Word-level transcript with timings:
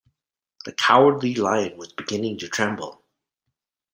The 0.65 0.71
Cowardly 0.73 1.35
Lion 1.35 1.77
was 1.77 1.93
beginning 1.93 2.39
to 2.39 2.47
tremble. 2.49 3.03